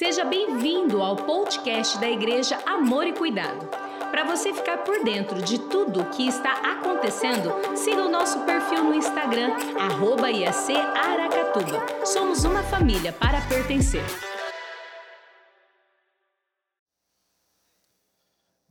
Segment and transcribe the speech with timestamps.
[0.00, 3.68] Seja bem-vindo ao podcast da Igreja Amor e Cuidado.
[4.10, 8.82] Para você ficar por dentro de tudo o que está acontecendo, siga o nosso perfil
[8.82, 12.06] no Instagram, arroba IAC Aracatuba.
[12.06, 14.02] Somos uma família para pertencer.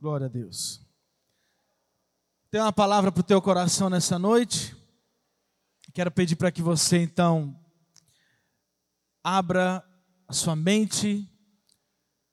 [0.00, 0.84] Glória a Deus.
[2.50, 4.76] Tem uma palavra para o teu coração nessa noite.
[5.94, 7.56] Quero pedir para que você então
[9.22, 9.88] abra
[10.30, 11.28] a sua mente,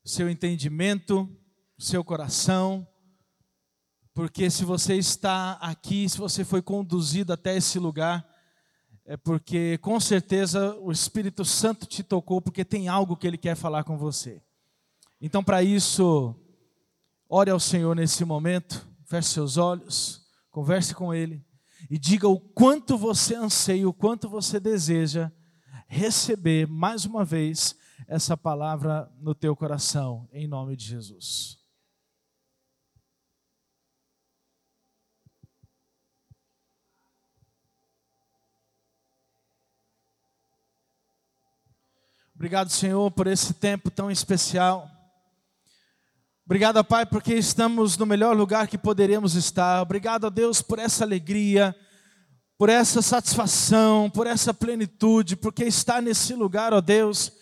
[0.05, 1.27] seu entendimento,
[1.79, 2.87] seu coração,
[4.13, 8.23] porque se você está aqui, se você foi conduzido até esse lugar,
[9.03, 13.55] é porque com certeza o Espírito Santo te tocou, porque tem algo que ele quer
[13.55, 14.43] falar com você.
[15.19, 16.35] Então, para isso,
[17.27, 21.43] ore ao Senhor nesse momento, feche seus olhos, converse com Ele
[21.89, 25.31] e diga o quanto você anseia, o quanto você deseja
[25.87, 27.75] receber mais uma vez
[28.07, 31.59] essa palavra no teu coração, em nome de Jesus.
[42.33, 44.89] Obrigado, Senhor, por esse tempo tão especial.
[46.45, 49.81] Obrigado, Pai, porque estamos no melhor lugar que poderíamos estar.
[49.81, 51.75] Obrigado, Deus, por essa alegria,
[52.57, 57.33] por essa satisfação, por essa plenitude, porque estar nesse lugar, ó Deus,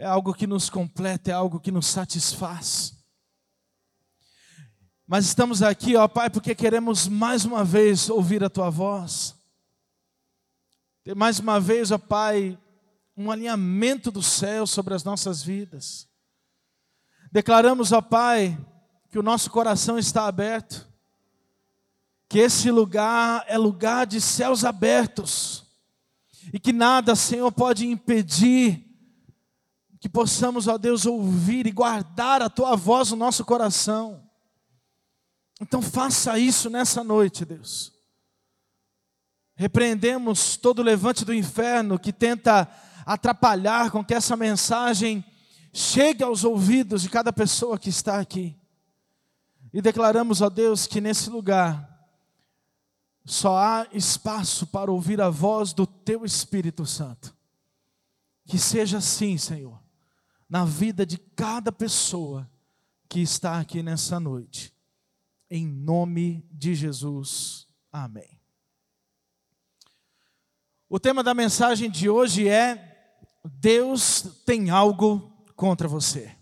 [0.00, 2.94] é algo que nos completa, é algo que nos satisfaz.
[5.06, 9.36] Mas estamos aqui, ó Pai, porque queremos mais uma vez ouvir a Tua voz.
[11.04, 12.58] Ter mais uma vez, ó Pai,
[13.14, 16.08] um alinhamento do céu sobre as nossas vidas.
[17.30, 18.58] Declaramos, ó Pai,
[19.10, 20.88] que o nosso coração está aberto,
[22.26, 25.66] que esse lugar é lugar de céus abertos,
[26.54, 28.89] e que nada, Senhor, pode impedir
[30.00, 34.26] que possamos, ó Deus, ouvir e guardar a tua voz no nosso coração.
[35.60, 37.92] Então faça isso nessa noite, Deus.
[39.54, 42.66] Repreendemos todo levante do inferno que tenta
[43.04, 45.22] atrapalhar com que essa mensagem
[45.70, 48.56] chegue aos ouvidos de cada pessoa que está aqui.
[49.70, 52.08] E declaramos, ó Deus, que nesse lugar
[53.26, 57.36] só há espaço para ouvir a voz do Teu Espírito Santo.
[58.46, 59.89] Que seja assim, Senhor
[60.50, 62.50] na vida de cada pessoa
[63.08, 64.74] que está aqui nessa noite.
[65.48, 67.68] Em nome de Jesus.
[67.92, 68.40] Amém.
[70.88, 76.36] O tema da mensagem de hoje é: Deus tem algo contra você.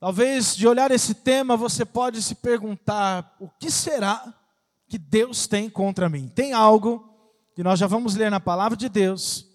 [0.00, 4.34] Talvez de olhar esse tema você pode se perguntar: o que será
[4.88, 6.28] que Deus tem contra mim?
[6.28, 7.08] Tem algo
[7.54, 9.46] que nós já vamos ler na palavra de Deus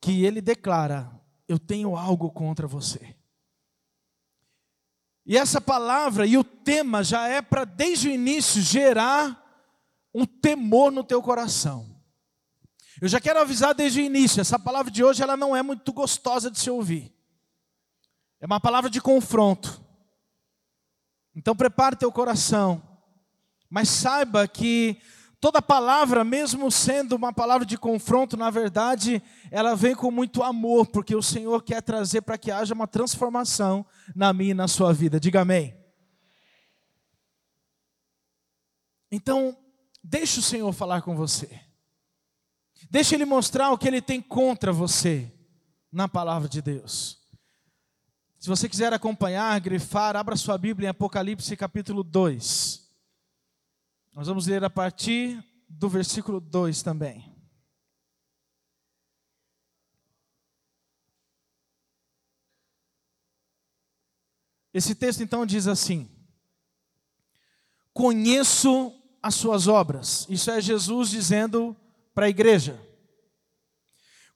[0.00, 1.19] que ele declara:
[1.50, 3.16] eu tenho algo contra você.
[5.26, 9.36] E essa palavra e o tema já é para, desde o início, gerar
[10.14, 12.00] um temor no teu coração.
[13.00, 15.92] Eu já quero avisar desde o início, essa palavra de hoje ela não é muito
[15.92, 17.12] gostosa de se ouvir.
[18.40, 19.84] É uma palavra de confronto.
[21.34, 22.80] Então prepare teu coração.
[23.68, 25.00] Mas saiba que
[25.40, 30.88] Toda palavra, mesmo sendo uma palavra de confronto, na verdade, ela vem com muito amor,
[30.88, 34.92] porque o Senhor quer trazer para que haja uma transformação na minha e na sua
[34.92, 35.18] vida.
[35.18, 35.74] Diga amém.
[39.10, 39.56] Então,
[40.04, 41.58] deixe o Senhor falar com você.
[42.90, 45.32] Deixe Ele mostrar o que Ele tem contra você
[45.90, 47.18] na palavra de Deus.
[48.38, 52.89] Se você quiser acompanhar, grifar, abra sua Bíblia em Apocalipse capítulo 2.
[54.12, 57.30] Nós vamos ler a partir do versículo 2 também.
[64.74, 66.10] Esse texto então diz assim:
[67.92, 70.26] Conheço as suas obras.
[70.28, 71.76] Isso é Jesus dizendo
[72.14, 72.80] para a igreja.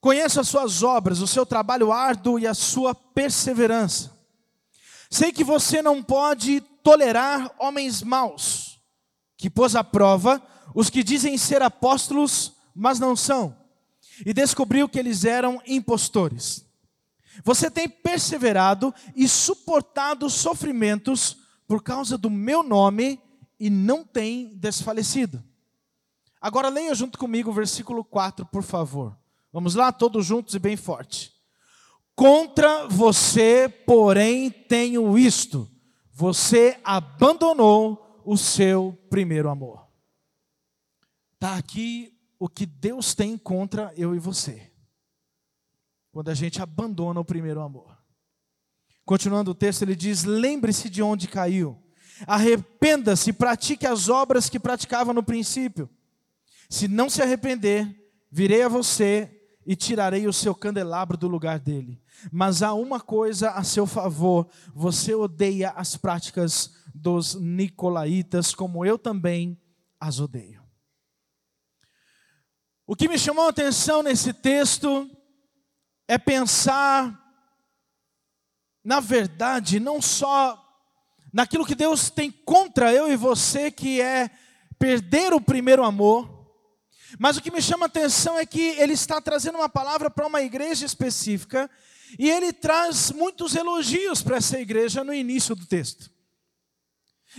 [0.01, 4.12] Conheço as suas obras, o seu trabalho árduo e a sua perseverança.
[5.11, 8.63] Sei que você não pode tolerar homens maus
[9.36, 10.42] que pôs à prova
[10.75, 13.56] os que dizem ser apóstolos, mas não são,
[14.25, 16.64] e descobriu que eles eram impostores.
[17.42, 23.20] Você tem perseverado e suportado sofrimentos por causa do meu nome
[23.58, 25.42] e não tem desfalecido.
[26.40, 29.16] Agora leia junto comigo o versículo 4, por favor.
[29.52, 31.32] Vamos lá, todos juntos e bem forte.
[32.14, 35.69] Contra você, porém, tenho isto:
[36.12, 39.87] você abandonou o seu primeiro amor.
[41.35, 44.71] Está aqui o que Deus tem contra eu e você.
[46.11, 47.97] Quando a gente abandona o primeiro amor.
[49.05, 51.82] Continuando o texto, ele diz: Lembre-se de onde caiu,
[52.26, 55.88] arrependa-se, pratique as obras que praticava no princípio.
[56.70, 57.87] Se não se arrepender,
[58.31, 59.31] virei a você
[59.67, 62.00] e tirarei o seu candelabro do lugar dele.
[62.31, 68.96] Mas há uma coisa a seu favor: você odeia as práticas dos nicolaítas, como eu
[68.96, 69.61] também
[69.99, 70.62] as odeio.
[72.87, 75.11] O que me chamou a atenção nesse texto
[76.06, 77.19] é pensar,
[78.85, 80.61] na verdade, não só
[81.32, 84.31] naquilo que Deus tem contra eu e você, que é
[84.79, 86.31] perder o primeiro amor,
[87.19, 90.26] mas o que me chama a atenção é que ele está trazendo uma palavra para
[90.26, 91.70] uma igreja específica,
[92.19, 96.13] e ele traz muitos elogios para essa igreja no início do texto.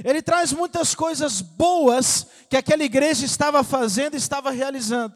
[0.03, 5.15] Ele traz muitas coisas boas que aquela igreja estava fazendo, estava realizando.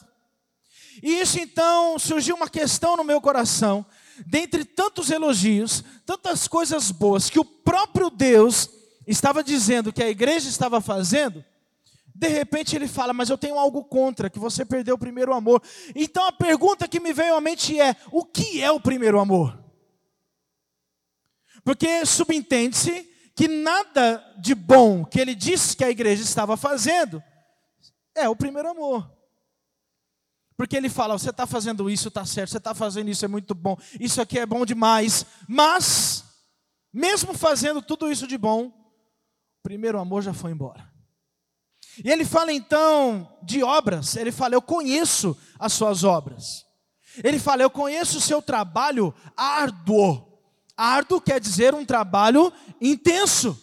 [1.02, 3.86] E isso então surgiu uma questão no meu coração,
[4.26, 8.70] dentre tantos elogios, tantas coisas boas que o próprio Deus
[9.08, 11.44] estava dizendo que a igreja estava fazendo,
[12.14, 15.64] de repente ele fala, mas eu tenho algo contra, que você perdeu o primeiro amor.
[15.96, 19.58] Então a pergunta que me veio à mente é: o que é o primeiro amor?
[21.64, 23.09] Porque subentende-se
[23.40, 27.24] que nada de bom que ele disse que a igreja estava fazendo
[28.14, 29.10] é o primeiro amor.
[30.58, 33.56] Porque ele fala: você está fazendo isso, está certo, você está fazendo isso, é muito
[33.56, 35.26] bom, isso aqui é bom demais.
[35.48, 36.26] Mas,
[36.92, 40.92] mesmo fazendo tudo isso de bom, o primeiro amor já foi embora.
[42.04, 46.66] E ele fala então de obras, ele fala: eu conheço as suas obras.
[47.24, 50.29] Ele fala: eu conheço o seu trabalho árduo.
[50.80, 53.60] Árduo quer dizer um trabalho intenso.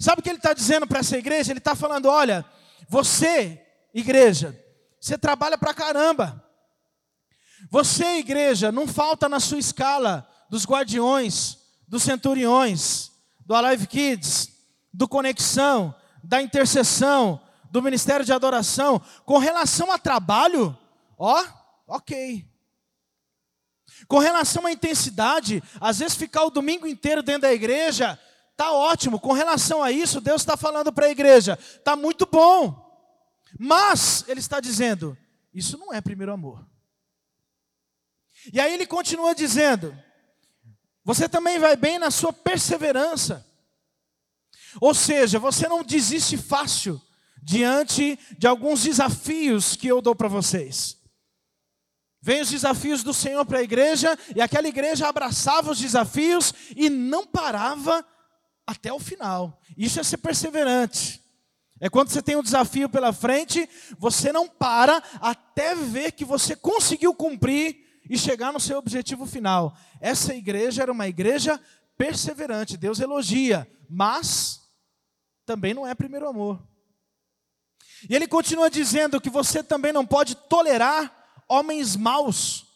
[0.00, 1.52] Sabe o que ele está dizendo para essa igreja?
[1.52, 2.44] Ele está falando: olha,
[2.88, 3.60] você,
[3.92, 4.58] igreja,
[4.98, 6.42] você trabalha para caramba.
[7.70, 13.10] Você, igreja, não falta na sua escala dos guardiões, dos centuriões,
[13.44, 14.50] do Alive Kids,
[14.92, 15.94] do Conexão,
[16.24, 17.40] da intercessão,
[17.70, 19.00] do ministério de adoração.
[19.24, 20.76] Com relação a trabalho,
[21.18, 21.44] ó,
[21.86, 22.50] ok.
[24.08, 28.18] Com relação à intensidade, às vezes ficar o domingo inteiro dentro da igreja,
[28.56, 29.20] tá ótimo.
[29.20, 32.80] Com relação a isso, Deus está falando para a igreja, tá muito bom.
[33.58, 35.16] Mas, ele está dizendo,
[35.52, 36.66] isso não é primeiro amor.
[38.52, 39.96] E aí ele continua dizendo:
[41.04, 43.46] você também vai bem na sua perseverança.
[44.80, 47.00] Ou seja, você não desiste fácil
[47.42, 51.01] diante de alguns desafios que eu dou para vocês.
[52.22, 56.88] Vem os desafios do Senhor para a igreja, e aquela igreja abraçava os desafios e
[56.88, 58.06] não parava
[58.64, 59.60] até o final.
[59.76, 61.20] Isso é ser perseverante.
[61.80, 66.54] É quando você tem um desafio pela frente, você não para até ver que você
[66.54, 67.76] conseguiu cumprir
[68.08, 69.76] e chegar no seu objetivo final.
[70.00, 71.60] Essa igreja era uma igreja
[71.98, 74.60] perseverante, Deus elogia, mas
[75.44, 76.64] também não é primeiro amor.
[78.08, 82.66] E ele continua dizendo que você também não pode tolerar homens maus,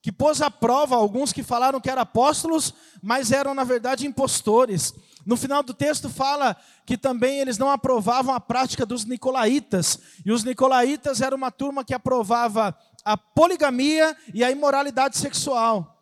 [0.00, 4.94] que pôs à prova alguns que falaram que eram apóstolos, mas eram na verdade impostores.
[5.24, 9.98] No final do texto fala que também eles não aprovavam a prática dos nicolaítas.
[10.26, 15.92] E os nicolaítas era uma turma que aprovava a poligamia e a imoralidade sexual.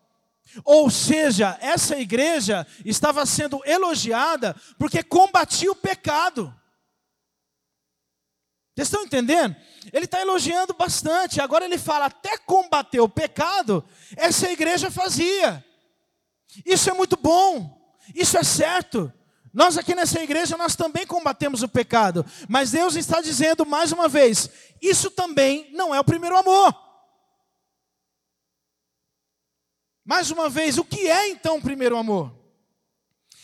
[0.65, 6.53] Ou seja, essa igreja estava sendo elogiada porque combatia o pecado.
[8.75, 9.55] Vocês estão entendendo?
[9.93, 11.41] Ele está elogiando bastante.
[11.41, 13.85] Agora ele fala: até combater o pecado,
[14.17, 15.65] essa igreja fazia.
[16.65, 17.79] Isso é muito bom.
[18.15, 19.13] Isso é certo.
[19.53, 24.09] Nós aqui nessa igreja nós também combatemos o pecado, mas Deus está dizendo mais uma
[24.09, 24.49] vez,
[24.81, 26.73] isso também não é o primeiro amor.
[30.05, 32.33] Mais uma vez, o que é então o primeiro amor?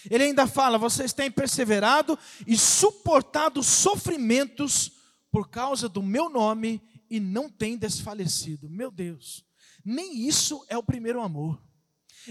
[0.09, 2.16] Ele ainda fala: vocês têm perseverado
[2.47, 4.92] e suportado sofrimentos
[5.37, 8.71] por causa do meu nome e não têm desfalecido.
[8.71, 9.45] Meu Deus,
[9.85, 11.62] nem isso é o primeiro amor.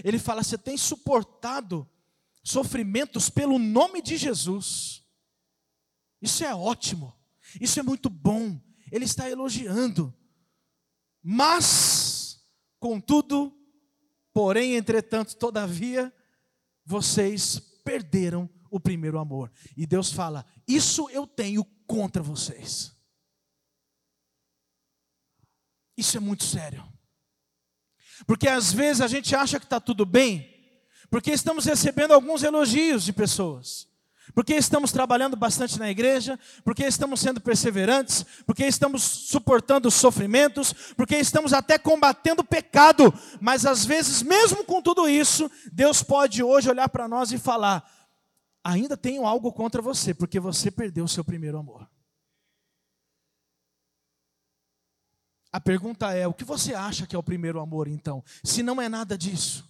[0.02, 1.88] Ele fala: você tem suportado
[2.42, 5.04] sofrimentos pelo nome de Jesus.
[6.20, 7.14] Isso é ótimo,
[7.60, 8.60] isso é muito bom.
[8.90, 10.12] Ele está elogiando.
[11.22, 12.44] Mas,
[12.80, 13.56] contudo,
[14.32, 16.12] porém, entretanto, todavia,
[16.84, 19.52] vocês perderam o primeiro amor.
[19.76, 22.95] E Deus fala: Isso eu tenho contra vocês.
[25.96, 26.84] Isso é muito sério.
[28.26, 30.48] Porque às vezes a gente acha que está tudo bem,
[31.10, 33.86] porque estamos recebendo alguns elogios de pessoas.
[34.34, 41.16] Porque estamos trabalhando bastante na igreja, porque estamos sendo perseverantes, porque estamos suportando sofrimentos, porque
[41.16, 46.68] estamos até combatendo o pecado, mas às vezes, mesmo com tudo isso, Deus pode hoje
[46.68, 47.88] olhar para nós e falar:
[48.64, 51.88] ainda tenho algo contra você, porque você perdeu o seu primeiro amor.
[55.56, 58.22] A pergunta é: o que você acha que é o primeiro amor, então?
[58.44, 59.66] Se não é nada disso.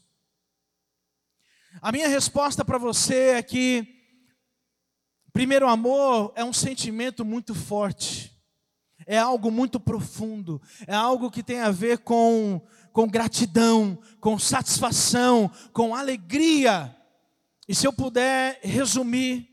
[1.80, 3.96] A minha resposta para você é que
[5.36, 8.34] Primeiro amor é um sentimento muito forte,
[9.06, 12.58] é algo muito profundo, é algo que tem a ver com,
[12.90, 16.96] com gratidão, com satisfação, com alegria.
[17.68, 19.46] E se eu puder resumir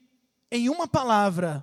[0.49, 1.61] em uma palavra,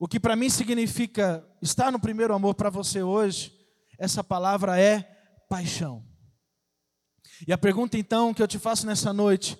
[0.00, 3.56] o que para mim significa estar no primeiro amor para você hoje,
[3.98, 5.02] essa palavra é
[5.48, 6.06] paixão.
[7.46, 9.58] E a pergunta então que eu te faço nessa noite: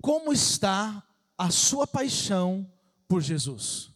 [0.00, 2.72] como está a sua paixão
[3.08, 3.90] por Jesus?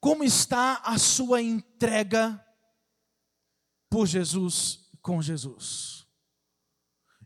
[0.00, 2.42] Como está a sua entrega
[3.90, 6.06] por Jesus, com Jesus?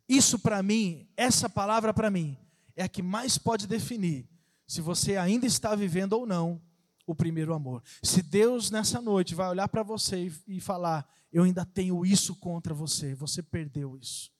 [0.08, 2.38] Isso para mim, essa palavra para mim,
[2.74, 4.28] é a que mais pode definir
[4.66, 6.62] se você ainda está vivendo ou não
[7.10, 7.82] o primeiro amor.
[8.02, 12.72] Se Deus nessa noite vai olhar para você e, falar: Eu ainda tenho isso contra
[12.72, 14.30] você, você perdeu isso.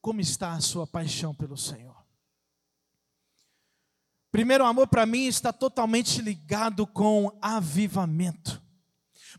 [0.00, 1.96] Como está a sua paixão pelo Senhor?
[4.30, 8.57] Primeiro amor para mim está totalmente ligado com avivamento.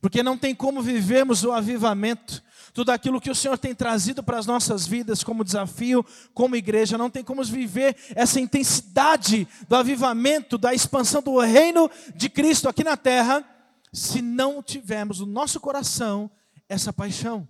[0.01, 2.43] Porque não tem como vivermos o avivamento,
[2.73, 6.97] tudo aquilo que o Senhor tem trazido para as nossas vidas como desafio, como igreja,
[6.97, 12.83] não tem como viver essa intensidade do avivamento, da expansão do reino de Cristo aqui
[12.83, 13.43] na terra,
[13.91, 16.29] se não tivermos no nosso coração
[16.67, 17.47] essa paixão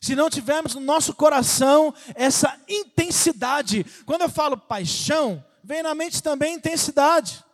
[0.00, 3.84] se não tivermos no nosso coração essa intensidade.
[4.04, 7.44] Quando eu falo paixão, vem na mente também intensidade.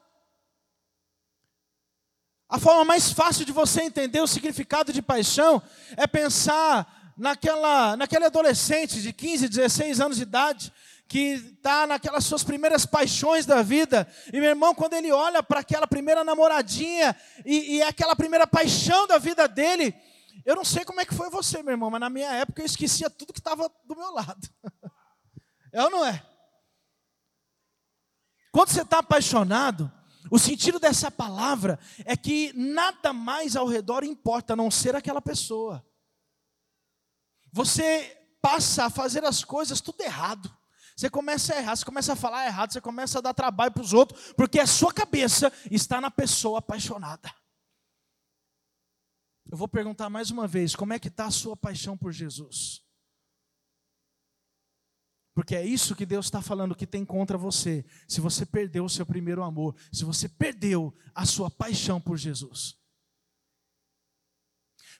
[2.52, 5.62] A forma mais fácil de você entender o significado de paixão
[5.96, 10.70] é pensar naquela, naquele adolescente de 15, 16 anos de idade
[11.08, 14.06] que está naquelas suas primeiras paixões da vida.
[14.30, 18.46] E meu irmão, quando ele olha para aquela primeira namoradinha e, e é aquela primeira
[18.46, 19.94] paixão da vida dele,
[20.44, 22.66] eu não sei como é que foi você, meu irmão, mas na minha época eu
[22.66, 24.46] esquecia tudo que estava do meu lado.
[25.74, 26.22] É ou não é?
[28.52, 29.90] Quando você está apaixonado,
[30.30, 35.20] o sentido dessa palavra é que nada mais ao redor importa a não ser aquela
[35.20, 35.84] pessoa.
[37.52, 40.54] Você passa a fazer as coisas tudo errado.
[40.96, 43.82] Você começa a errar, você começa a falar errado, você começa a dar trabalho para
[43.82, 47.34] os outros, porque a sua cabeça está na pessoa apaixonada.
[49.50, 52.82] Eu vou perguntar mais uma vez: como é que está a sua paixão por Jesus?
[55.34, 57.84] Porque é isso que Deus está falando que tem contra você.
[58.06, 62.76] Se você perdeu o seu primeiro amor, se você perdeu a sua paixão por Jesus.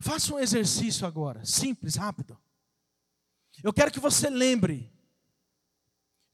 [0.00, 2.38] Faça um exercício agora, simples, rápido.
[3.62, 4.92] Eu quero que você lembre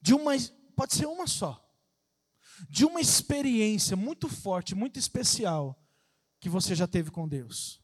[0.01, 0.31] de uma,
[0.75, 1.63] pode ser uma só,
[2.69, 5.79] de uma experiência muito forte, muito especial
[6.39, 7.81] que você já teve com Deus.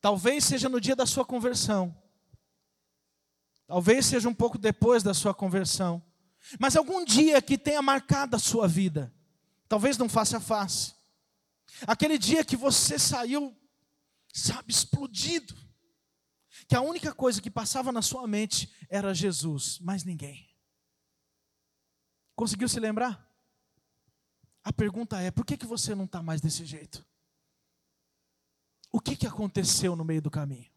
[0.00, 1.94] Talvez seja no dia da sua conversão.
[3.70, 6.02] Talvez seja um pouco depois da sua conversão.
[6.58, 9.14] Mas algum dia que tenha marcado a sua vida.
[9.68, 10.92] Talvez não face a face.
[11.86, 13.56] Aquele dia que você saiu,
[14.32, 15.54] sabe, explodido.
[16.66, 20.50] Que a única coisa que passava na sua mente era Jesus, mais ninguém.
[22.34, 23.24] Conseguiu se lembrar?
[24.64, 27.06] A pergunta é: por que, que você não está mais desse jeito?
[28.90, 30.69] O que, que aconteceu no meio do caminho?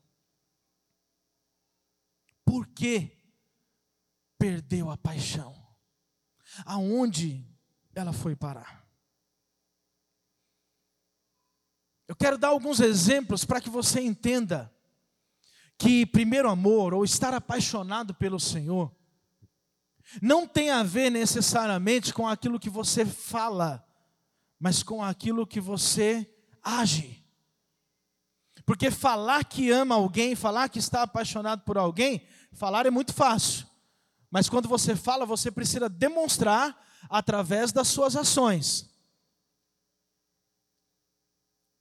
[2.54, 3.18] Por que
[4.38, 5.56] perdeu a paixão?
[6.64, 7.44] Aonde
[7.96, 8.88] ela foi parar?
[12.08, 14.72] Eu quero dar alguns exemplos para que você entenda
[15.80, 18.96] que primeiro amor ou estar apaixonado pelo Senhor
[20.22, 23.84] não tem a ver necessariamente com aquilo que você fala,
[24.60, 26.32] mas com aquilo que você
[26.62, 27.26] age.
[28.66, 33.66] Porque falar que ama alguém, falar que está apaixonado por alguém, falar é muito fácil.
[34.30, 36.76] Mas quando você fala, você precisa demonstrar
[37.10, 38.90] através das suas ações.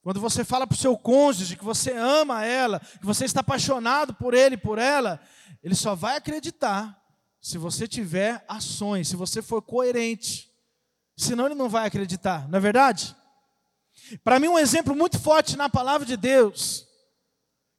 [0.02, 4.12] Quando você fala para o seu cônjuge que você ama ela, que você está apaixonado
[4.14, 5.20] por ele, por ela,
[5.62, 7.00] ele só vai acreditar
[7.40, 10.50] se você tiver ações, se você for coerente.
[11.16, 13.14] Senão ele não vai acreditar, não é verdade?
[14.24, 16.86] Para mim, um exemplo muito forte na palavra de Deus,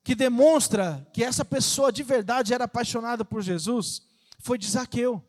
[0.03, 4.01] que demonstra que essa pessoa de verdade era apaixonada por Jesus,
[4.39, 5.23] foi de Zaqueu.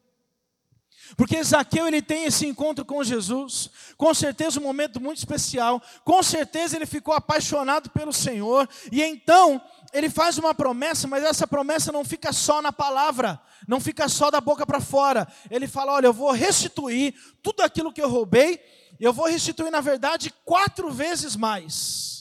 [1.16, 6.22] Porque Zaqueu ele tem esse encontro com Jesus, com certeza um momento muito especial, com
[6.22, 9.60] certeza ele ficou apaixonado pelo Senhor, e então
[9.92, 14.30] ele faz uma promessa, mas essa promessa não fica só na palavra, não fica só
[14.30, 15.28] da boca para fora.
[15.48, 18.60] Ele fala: Olha, eu vou restituir tudo aquilo que eu roubei,
[18.98, 22.13] eu vou restituir, na verdade, quatro vezes mais.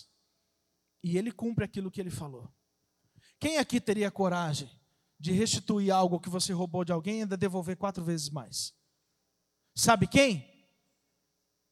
[1.03, 2.51] E ele cumpre aquilo que ele falou.
[3.39, 4.69] Quem aqui teria coragem
[5.19, 8.73] de restituir algo que você roubou de alguém e ainda devolver quatro vezes mais.
[9.75, 10.49] Sabe quem?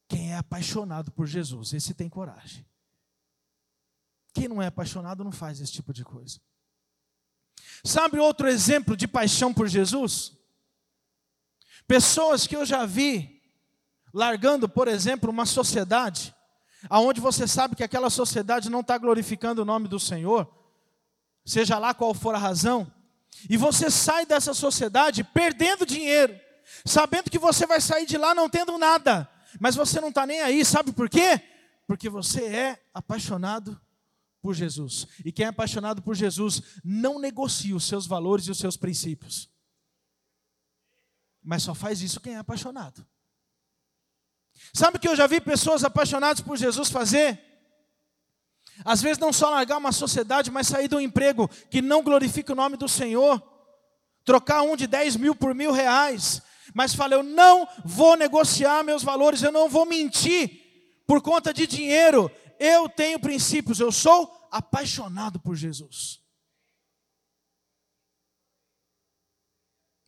[0.08, 2.66] Quem é apaixonado por Jesus, esse tem coragem.
[4.34, 6.40] Quem não é apaixonado não faz esse tipo de coisa.
[7.84, 10.36] Sabe outro exemplo de paixão por Jesus?
[11.86, 13.42] Pessoas que eu já vi
[14.12, 16.34] largando, por exemplo, uma sociedade,
[16.88, 20.48] aonde você sabe que aquela sociedade não está glorificando o nome do Senhor,
[21.44, 22.90] seja lá qual for a razão,
[23.48, 26.38] e você sai dessa sociedade perdendo dinheiro,
[26.84, 29.28] sabendo que você vai sair de lá não tendo nada,
[29.60, 31.40] mas você não está nem aí, sabe por quê?
[31.86, 33.80] Porque você é apaixonado
[34.40, 35.06] por Jesus.
[35.24, 39.48] E quem é apaixonado por Jesus não negocia os seus valores e os seus princípios.
[41.42, 43.06] Mas só faz isso quem é apaixonado.
[44.72, 47.40] Sabe que eu já vi pessoas apaixonadas por Jesus fazer?
[48.84, 52.52] Às vezes não só largar uma sociedade, mas sair de um emprego que não glorifica
[52.52, 53.42] o nome do Senhor.
[54.24, 56.42] Trocar um de 10 mil por mil reais.
[56.74, 61.66] Mas fala, eu não vou negociar meus valores, eu não vou mentir por conta de
[61.66, 62.30] dinheiro.
[62.58, 66.20] Eu tenho princípios, eu sou apaixonado por Jesus.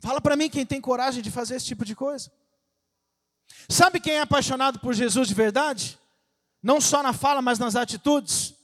[0.00, 2.30] Fala para mim quem tem coragem de fazer esse tipo de coisa.
[3.68, 5.99] Sabe quem é apaixonado por Jesus de verdade?
[6.62, 8.54] Não só na fala, mas nas atitudes.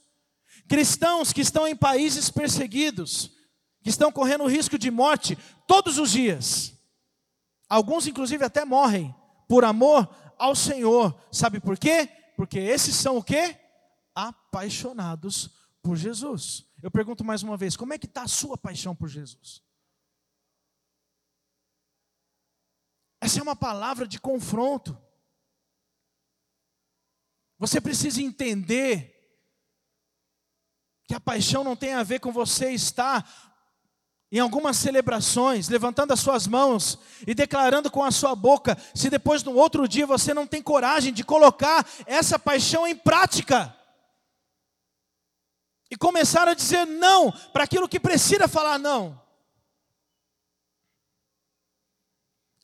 [0.67, 3.31] Cristãos que estão em países perseguidos,
[3.83, 6.73] que estão correndo risco de morte todos os dias.
[7.69, 9.13] Alguns, inclusive, até morrem
[9.47, 11.15] por amor ao Senhor.
[11.31, 12.09] Sabe por quê?
[12.35, 13.57] Porque esses são o quê?
[14.15, 15.49] Apaixonados
[15.81, 16.65] por Jesus.
[16.81, 19.61] Eu pergunto mais uma vez: como é que está a sua paixão por Jesus?
[23.21, 24.97] Essa é uma palavra de confronto.
[27.59, 29.11] Você precisa entender
[31.07, 33.51] que a paixão não tem a ver com você estar
[34.31, 39.43] em algumas celebrações, levantando as suas mãos e declarando com a sua boca, se depois
[39.43, 43.75] no outro dia você não tem coragem de colocar essa paixão em prática.
[45.91, 49.21] E começar a dizer não para aquilo que precisa falar não.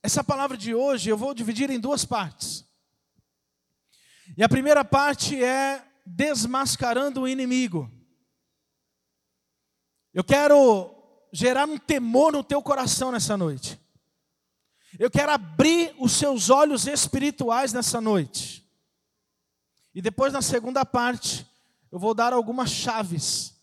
[0.01, 2.65] Essa palavra de hoje eu vou dividir em duas partes.
[4.35, 7.91] E a primeira parte é desmascarando o inimigo.
[10.13, 10.93] Eu quero
[11.31, 13.79] gerar um temor no teu coração nessa noite.
[14.97, 18.65] Eu quero abrir os seus olhos espirituais nessa noite.
[19.93, 21.45] E depois, na segunda parte,
[21.91, 23.56] eu vou dar algumas chaves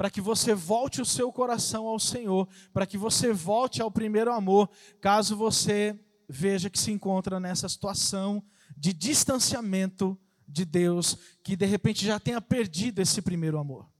[0.00, 4.32] para que você volte o seu coração ao Senhor, para que você volte ao primeiro
[4.32, 5.94] amor, caso você
[6.26, 8.42] veja que se encontra nessa situação
[8.74, 13.90] de distanciamento de Deus, que de repente já tenha perdido esse primeiro amor.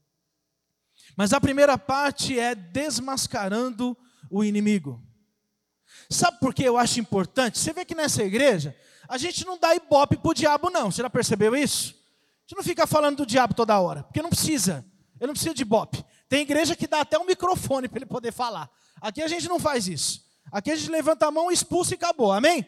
[1.18, 3.94] Mas a primeira parte é desmascarando
[4.30, 5.04] o inimigo.
[6.08, 7.58] Sabe por que eu acho importante?
[7.58, 8.74] Você vê que nessa igreja,
[9.06, 10.90] a gente não dá ibope para o diabo, não.
[10.90, 11.90] Você já percebeu isso?
[11.90, 14.89] A gente não fica falando do diabo toda hora, porque não precisa.
[15.20, 16.04] Ele não precisa de ibope.
[16.28, 18.70] Tem igreja que dá até um microfone para ele poder falar.
[19.00, 20.24] Aqui a gente não faz isso.
[20.50, 22.32] Aqui a gente levanta a mão, expulsa e acabou.
[22.32, 22.66] Amém?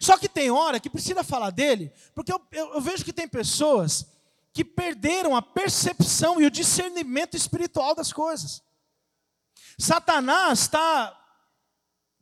[0.00, 3.26] Só que tem hora que precisa falar dele, porque eu, eu, eu vejo que tem
[3.26, 4.06] pessoas
[4.52, 8.62] que perderam a percepção e o discernimento espiritual das coisas.
[9.78, 11.18] Satanás está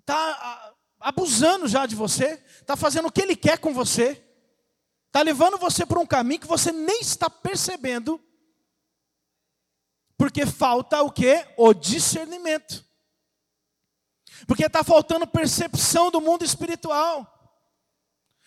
[0.04, 4.22] tá abusando já de você, está fazendo o que ele quer com você,
[5.06, 8.20] está levando você para um caminho que você nem está percebendo,
[10.20, 11.46] porque falta o que?
[11.56, 12.84] O discernimento.
[14.46, 17.26] Porque está faltando percepção do mundo espiritual.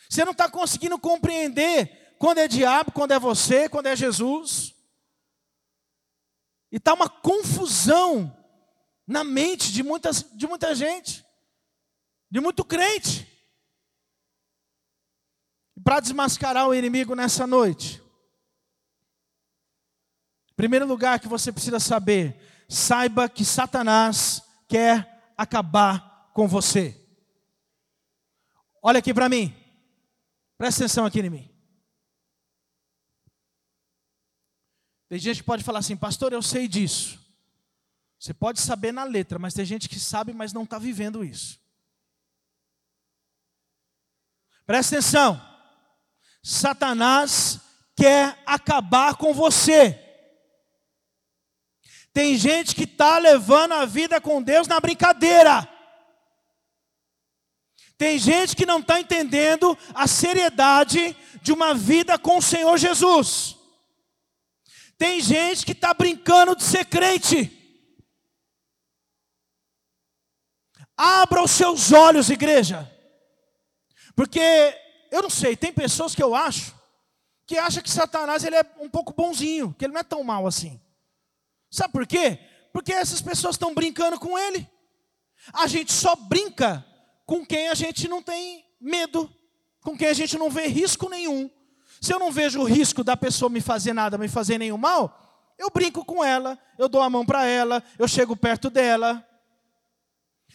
[0.08, 4.76] Você não está conseguindo compreender quando é diabo, quando é você, quando é Jesus.
[6.72, 8.32] E está uma confusão
[9.08, 11.26] na mente de, muitas, de muita gente,
[12.30, 13.28] de muito crente.
[15.84, 18.03] Para desmascarar o inimigo nessa noite,
[20.56, 22.40] primeiro lugar que você precisa saber,
[22.70, 27.00] saiba que Satanás quer acabar com você.
[28.82, 29.56] Olha aqui para mim,
[30.58, 31.50] presta atenção aqui em mim.
[35.08, 37.20] Tem gente que pode falar assim, pastor, eu sei disso.
[38.20, 41.60] Você pode saber na letra, mas tem gente que sabe, mas não está vivendo isso.
[44.66, 45.42] Presta atenção.
[46.42, 47.60] Satanás
[47.96, 50.03] quer acabar com você.
[52.14, 55.68] Tem gente que está levando a vida com Deus na brincadeira.
[57.98, 63.58] Tem gente que não está entendendo a seriedade de uma vida com o Senhor Jesus.
[64.98, 67.52] Tem gente que está brincando de ser crente.
[70.96, 72.90] Abra os seus olhos, igreja.
[74.16, 74.40] Porque
[75.12, 76.74] eu não sei, tem pessoas que eu acho
[77.46, 80.48] que acha que Satanás ele é um pouco bonzinho, que ele não é tão mal
[80.48, 80.80] assim.
[81.74, 82.38] Sabe por quê?
[82.72, 84.70] Porque essas pessoas estão brincando com ele.
[85.52, 86.86] A gente só brinca
[87.26, 89.28] com quem a gente não tem medo,
[89.82, 91.50] com quem a gente não vê risco nenhum.
[92.00, 95.52] Se eu não vejo o risco da pessoa me fazer nada, me fazer nenhum mal,
[95.58, 99.28] eu brinco com ela, eu dou a mão para ela, eu chego perto dela.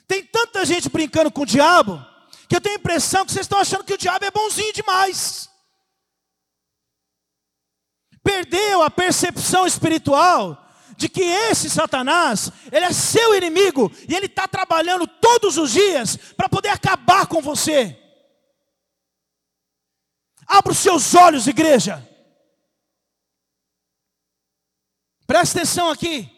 [0.06, 2.00] Tem tanta gente brincando com o diabo,
[2.48, 5.50] que eu tenho a impressão que vocês estão achando que o diabo é bonzinho demais.
[8.22, 10.66] Perdeu a percepção espiritual
[10.98, 16.16] de que esse Satanás, ele é seu inimigo e ele está trabalhando todos os dias
[16.36, 17.96] para poder acabar com você.
[20.44, 22.04] Abra os seus olhos, igreja.
[25.24, 26.28] Presta atenção aqui.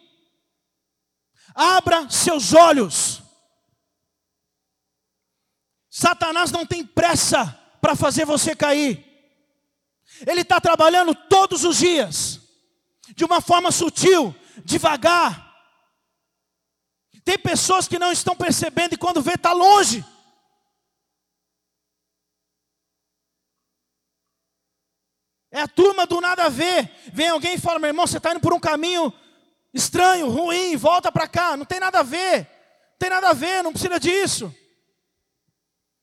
[1.55, 3.23] Abra seus olhos.
[5.89, 7.47] Satanás não tem pressa
[7.81, 9.07] para fazer você cair.
[10.27, 12.41] Ele está trabalhando todos os dias,
[13.17, 15.51] de uma forma sutil, devagar.
[17.25, 20.05] Tem pessoas que não estão percebendo e quando vê está longe.
[25.51, 26.91] É a turma do nada a ver.
[27.13, 29.13] Vem alguém e fala: meu irmão, você está indo por um caminho
[29.75, 31.57] estranho, ruim, volta para cá.
[31.57, 32.49] Não tem nada a ver.
[32.93, 34.55] Não tem nada a ver, não precisa disso.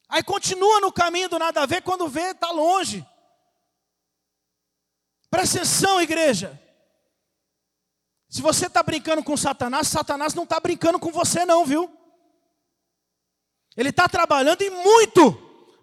[0.09, 3.05] Aí continua no caminho do nada a ver, quando vê, está longe.
[5.29, 6.59] Presta atenção, igreja.
[8.29, 11.89] Se você está brincando com Satanás, Satanás não está brincando com você, não, viu?
[13.75, 15.33] Ele está trabalhando e muito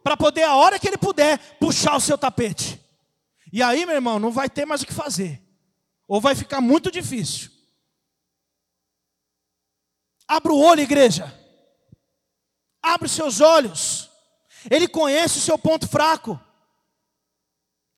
[0.02, 2.78] para poder, a hora que ele puder, puxar o seu tapete.
[3.52, 5.40] E aí, meu irmão, não vai ter mais o que fazer,
[6.07, 7.50] ou vai ficar muito difícil.
[10.26, 11.33] Abra o olho, igreja.
[12.83, 14.11] Abre os seus olhos.
[14.70, 16.38] Ele conhece o seu ponto fraco.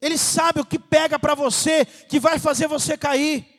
[0.01, 3.56] Ele sabe o que pega para você, que vai fazer você cair.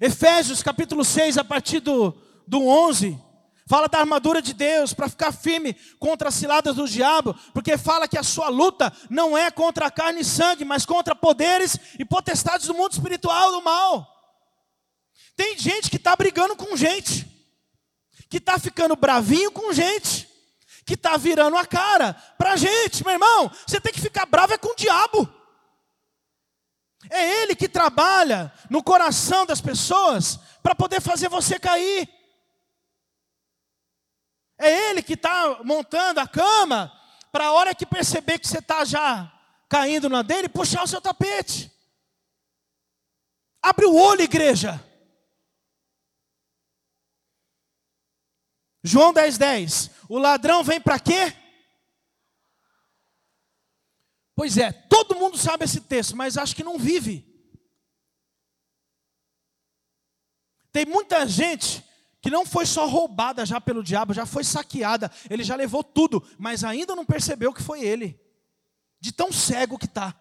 [0.00, 2.14] Efésios capítulo 6, a partir do,
[2.46, 3.18] do 11,
[3.66, 8.08] fala da armadura de Deus para ficar firme contra as ciladas do diabo, porque fala
[8.08, 12.04] que a sua luta não é contra a carne e sangue, mas contra poderes e
[12.04, 14.10] potestades do mundo espiritual do mal.
[15.36, 17.26] Tem gente que está brigando com gente,
[18.28, 20.28] que está ficando bravinho com gente,
[20.84, 23.50] que está virando a cara para gente, meu irmão.
[23.66, 25.28] Você tem que ficar bravo é com o diabo.
[27.10, 32.08] É Ele que trabalha no coração das pessoas para poder fazer você cair.
[34.58, 36.92] É Ele que está montando a cama
[37.30, 39.30] para a hora que perceber que você está já
[39.68, 41.70] caindo na dele, puxar o seu tapete.
[43.60, 44.82] Abre o olho, igreja.
[48.84, 49.90] João 10, 10.
[50.08, 51.34] O ladrão vem para quê?
[54.34, 57.24] Pois é, todo mundo sabe esse texto, mas acho que não vive.
[60.72, 61.84] Tem muita gente
[62.20, 66.26] que não foi só roubada já pelo diabo, já foi saqueada, ele já levou tudo,
[66.38, 68.18] mas ainda não percebeu que foi ele,
[68.98, 70.18] de tão cego que está.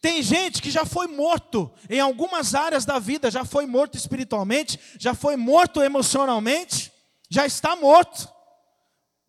[0.00, 4.78] Tem gente que já foi morto em algumas áreas da vida, já foi morto espiritualmente,
[4.98, 6.92] já foi morto emocionalmente,
[7.28, 8.32] já está morto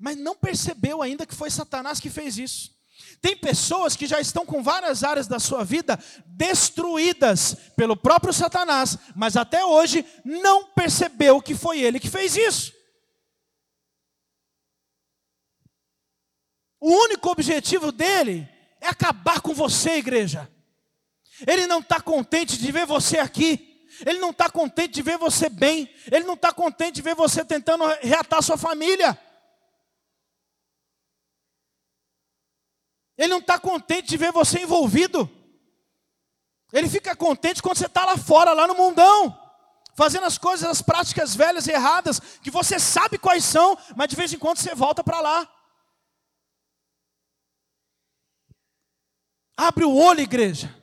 [0.04, 2.76] mas não percebeu ainda que foi Satanás que fez isso.
[3.22, 8.98] Tem pessoas que já estão com várias áreas da sua vida destruídas pelo próprio Satanás,
[9.16, 12.74] mas até hoje não percebeu que foi ele que fez isso.
[16.82, 18.46] O único objetivo dele
[18.82, 20.52] é acabar com você, igreja.
[21.48, 23.88] Ele não está contente de ver você aqui.
[24.06, 25.90] Ele não está contente de ver você bem.
[26.12, 29.18] Ele não está contente de ver você tentando reatar sua família.
[33.18, 35.30] Ele não está contente de ver você envolvido.
[36.72, 39.40] Ele fica contente quando você está lá fora, lá no mundão,
[39.96, 44.16] fazendo as coisas, as práticas velhas e erradas, que você sabe quais são, mas de
[44.16, 45.50] vez em quando você volta para lá.
[49.56, 50.76] Abre o olho, igreja.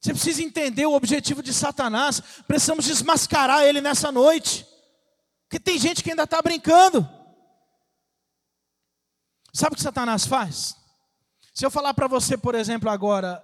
[0.00, 2.20] Você precisa entender o objetivo de Satanás.
[2.46, 4.66] Precisamos desmascarar ele nessa noite.
[5.42, 7.06] Porque tem gente que ainda está brincando.
[9.56, 10.76] Sabe o que Satanás faz?
[11.54, 13.42] Se eu falar para você, por exemplo, agora,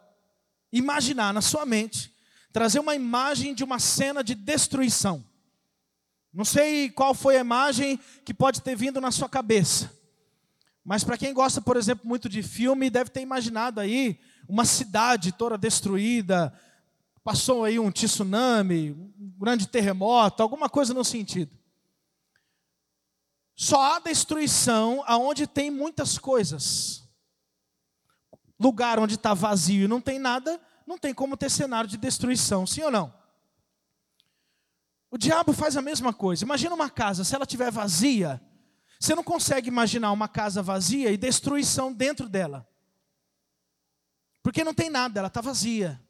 [0.70, 2.12] imaginar na sua mente,
[2.52, 5.24] trazer uma imagem de uma cena de destruição.
[6.30, 9.90] Não sei qual foi a imagem que pode ter vindo na sua cabeça.
[10.84, 15.32] Mas para quem gosta, por exemplo, muito de filme, deve ter imaginado aí uma cidade
[15.32, 16.52] toda destruída,
[17.24, 21.56] passou aí um tsunami, um grande terremoto, alguma coisa no sentido.
[23.54, 27.08] Só há destruição aonde tem muitas coisas.
[28.58, 32.66] Lugar onde está vazio e não tem nada, não tem como ter cenário de destruição,
[32.66, 33.12] sim ou não?
[35.10, 36.44] O diabo faz a mesma coisa.
[36.44, 38.40] Imagina uma casa, se ela estiver vazia,
[38.98, 42.66] você não consegue imaginar uma casa vazia e destruição dentro dela.
[44.42, 46.00] Porque não tem nada, ela está vazia.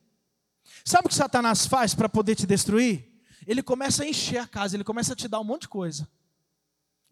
[0.85, 3.21] Sabe o que Satanás faz para poder te destruir?
[3.47, 6.09] Ele começa a encher a casa, ele começa a te dar um monte de coisa.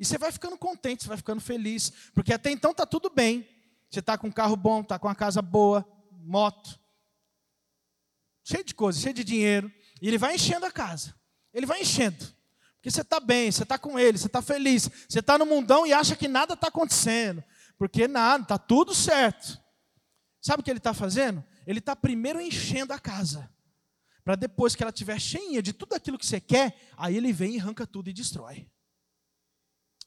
[0.01, 3.47] E você vai ficando contente, você vai ficando feliz, porque até então está tudo bem.
[3.91, 6.81] Você está com um carro bom, está com uma casa boa, moto,
[8.43, 9.71] cheio de coisas, cheio de dinheiro.
[10.01, 11.15] E ele vai enchendo a casa.
[11.53, 12.17] Ele vai enchendo.
[12.77, 14.89] Porque você está bem, você está com ele, você está feliz.
[15.07, 17.45] Você está no mundão e acha que nada está acontecendo.
[17.77, 19.61] Porque nada, está tudo certo.
[20.41, 21.45] Sabe o que ele está fazendo?
[21.67, 23.53] Ele está primeiro enchendo a casa.
[24.25, 27.57] Para depois que ela estiver cheinha de tudo aquilo que você quer, aí ele vem
[27.57, 28.67] e arranca tudo e destrói.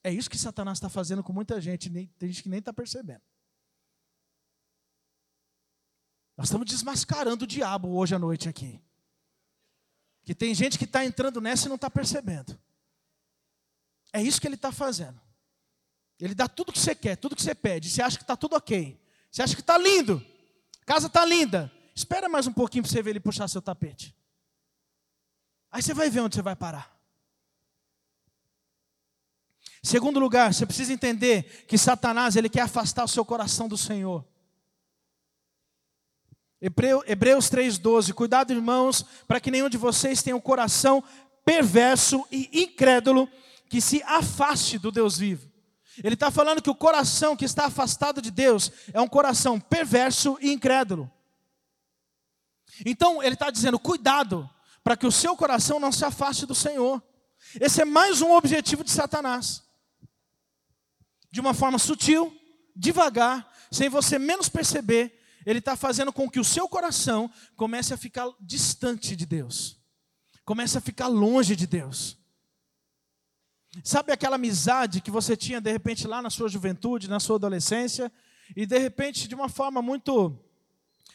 [0.04, 3.22] É isso que Satanás está fazendo com muita gente, tem gente que nem está percebendo.
[6.36, 8.82] Nós estamos desmascarando o diabo hoje à noite aqui.
[10.24, 12.60] Que tem gente que está entrando nessa e não está percebendo.
[14.12, 15.22] É isso que ele está fazendo.
[16.20, 17.90] Ele dá tudo que você quer, tudo que você pede.
[17.90, 19.00] Você acha que está tudo ok.
[19.32, 20.26] Você acha que está lindo.
[20.82, 21.72] A casa está linda.
[21.96, 24.16] Espera mais um pouquinho para você ver ele puxar seu tapete.
[25.72, 26.93] Aí você vai ver onde você vai parar.
[29.84, 34.26] Segundo lugar, você precisa entender que Satanás ele quer afastar o seu coração do Senhor.
[36.62, 41.04] Hebreus 3,12: Cuidado, irmãos, para que nenhum de vocês tenha um coração
[41.44, 43.28] perverso e incrédulo
[43.70, 45.52] que se afaste do Deus vivo.
[46.02, 50.38] Ele está falando que o coração que está afastado de Deus é um coração perverso
[50.40, 51.12] e incrédulo.
[52.86, 54.50] Então, ele está dizendo: cuidado,
[54.82, 57.04] para que o seu coração não se afaste do Senhor.
[57.60, 59.62] Esse é mais um objetivo de Satanás.
[61.34, 62.32] De uma forma sutil,
[62.76, 67.98] devagar, sem você menos perceber, ele está fazendo com que o seu coração comece a
[67.98, 69.82] ficar distante de Deus,
[70.46, 72.20] comece a ficar longe de Deus.
[73.84, 78.12] Sabe aquela amizade que você tinha de repente lá na sua juventude, na sua adolescência,
[78.56, 80.40] e de repente, de uma forma muito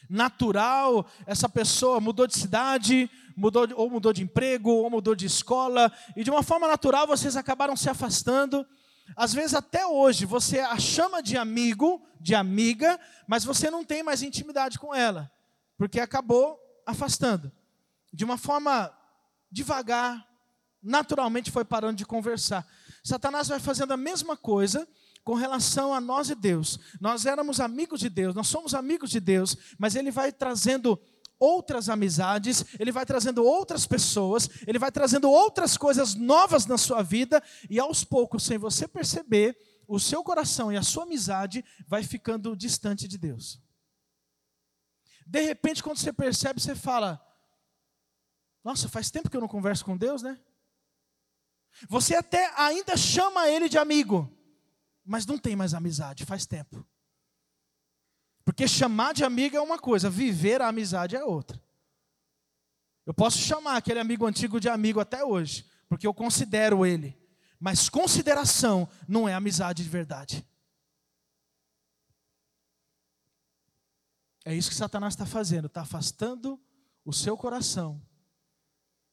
[0.09, 5.89] natural, essa pessoa mudou de cidade, mudou ou mudou de emprego, ou mudou de escola,
[6.13, 8.67] e de uma forma natural vocês acabaram se afastando.
[9.15, 14.03] Às vezes até hoje você a chama de amigo, de amiga, mas você não tem
[14.03, 15.31] mais intimidade com ela,
[15.77, 17.51] porque acabou afastando.
[18.11, 18.91] De uma forma
[19.51, 20.27] devagar,
[20.81, 22.65] naturalmente foi parando de conversar.
[23.03, 24.87] Satanás vai fazendo a mesma coisa
[25.23, 26.79] com relação a nós e Deus.
[26.99, 30.99] Nós éramos amigos de Deus, nós somos amigos de Deus, mas ele vai trazendo
[31.39, 37.01] outras amizades, ele vai trazendo outras pessoas, ele vai trazendo outras coisas novas na sua
[37.01, 42.03] vida, e aos poucos, sem você perceber, o seu coração e a sua amizade vai
[42.03, 43.59] ficando distante de Deus.
[45.25, 47.19] De repente, quando você percebe, você fala:
[48.63, 50.39] Nossa, faz tempo que eu não converso com Deus, né?
[51.87, 54.31] Você até ainda chama ele de amigo,
[55.05, 56.85] mas não tem mais amizade, faz tempo.
[58.49, 61.61] Porque chamar de amigo é uma coisa, viver a amizade é outra.
[63.05, 67.15] Eu posso chamar aquele amigo antigo de amigo até hoje, porque eu considero ele.
[67.59, 70.43] Mas consideração não é amizade de verdade.
[74.43, 76.59] É isso que Satanás está fazendo, está afastando
[77.05, 78.01] o seu coração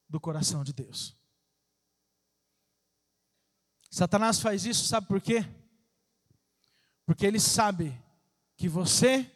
[0.09, 1.15] do coração de Deus.
[3.91, 5.45] Satanás faz isso, sabe por quê?
[7.05, 8.03] Porque ele sabe
[8.57, 9.31] que você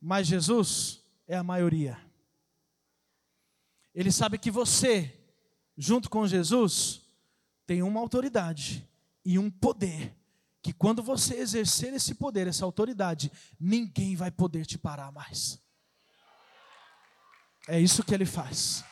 [0.00, 1.98] mais Jesus é a maioria.
[3.94, 5.18] Ele sabe que você,
[5.76, 7.02] junto com Jesus,
[7.66, 8.86] tem uma autoridade
[9.24, 10.14] e um poder
[10.62, 15.60] que quando você exercer esse poder, essa autoridade, ninguém vai poder te parar mais.
[17.68, 18.84] É isso que ele faz.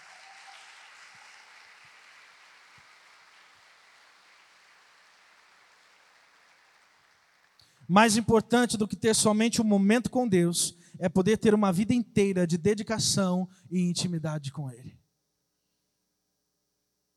[7.89, 11.93] Mais importante do que ter somente um momento com Deus é poder ter uma vida
[11.93, 14.99] inteira de dedicação e intimidade com Ele.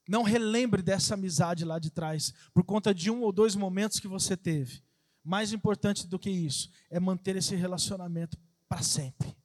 [0.07, 4.07] Não relembre dessa amizade lá de trás, por conta de um ou dois momentos que
[4.07, 4.81] você teve.
[5.23, 8.37] Mais importante do que isso é manter esse relacionamento
[8.69, 9.35] para sempre.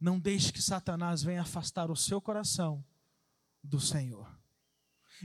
[0.00, 2.84] Não deixe que Satanás venha afastar o seu coração
[3.62, 4.28] do Senhor.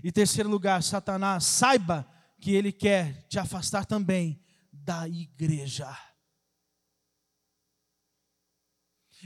[0.03, 2.07] E terceiro lugar, Satanás, saiba
[2.39, 4.42] que ele quer te afastar também
[4.83, 5.97] da igreja.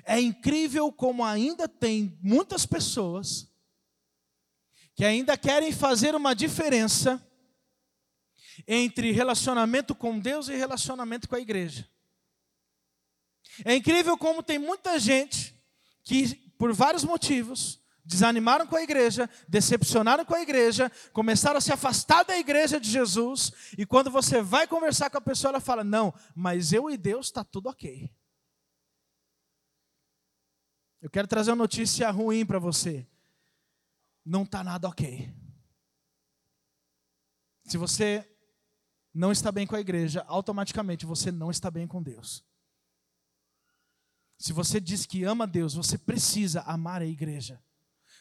[0.04, 3.52] É incrível como ainda tem muitas pessoas
[4.96, 7.24] que ainda querem fazer uma diferença
[8.68, 11.90] entre relacionamento com Deus e relacionamento com a igreja.
[13.66, 15.56] É incrível como tem muita gente
[16.04, 21.74] que, por vários motivos, desanimaram com a igreja, decepcionaram com a igreja, começaram a se
[21.74, 25.84] afastar da igreja de Jesus, e quando você vai conversar com a pessoa, ela fala:
[25.84, 28.10] Não, mas eu e Deus está tudo ok.
[31.02, 33.06] Eu quero trazer uma notícia ruim para você.
[34.26, 35.32] Não está nada ok.
[37.66, 38.28] Se você
[39.14, 42.44] não está bem com a igreja, automaticamente você não está bem com Deus.
[44.38, 47.62] Se você diz que ama Deus, você precisa amar a igreja.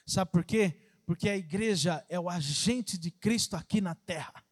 [0.07, 0.81] Sabe por quê?
[1.05, 4.45] Porque a igreja é o agente de Cristo aqui na terra.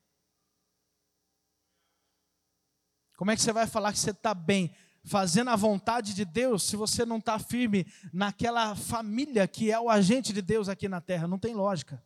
[3.16, 6.64] Como é que você vai falar que você está bem, fazendo a vontade de Deus,
[6.64, 11.00] se você não está firme naquela família que é o agente de Deus aqui na
[11.00, 11.28] terra?
[11.28, 12.02] Não tem lógica.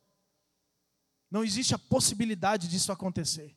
[1.31, 3.57] Não existe a possibilidade disso acontecer.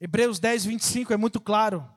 [0.00, 1.88] Hebreus 10, 25 é muito claro.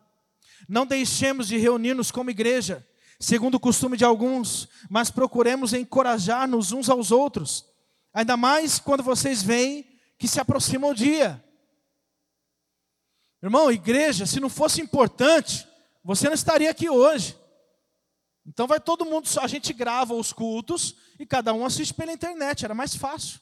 [0.67, 2.87] Não deixemos de reunir-nos como igreja
[3.19, 7.65] segundo o costume de alguns, mas procuremos encorajar-nos uns aos outros,
[8.13, 11.43] ainda mais quando vocês veem que se aproxima o dia.
[13.41, 15.67] Irmão, igreja, se não fosse importante,
[16.03, 17.37] você não estaria aqui hoje.
[18.45, 22.63] Então vai todo mundo, a gente grava os cultos e cada um assiste pela internet,
[22.63, 23.39] era mais fácil.